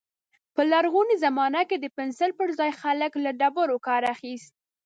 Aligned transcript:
په 0.55 0.61
لرغوني 0.71 1.15
زمانه 1.25 1.61
کې 1.69 1.77
د 1.79 1.85
پنسل 1.97 2.31
پر 2.39 2.49
ځای 2.59 2.71
خلک 2.81 3.11
له 3.23 3.31
ډبرو 3.39 3.77
کار 3.87 4.01
اخيست. 4.13 4.53